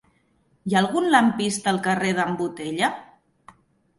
[0.69, 2.89] Hi ha algun lampista al carrer d'en Botella?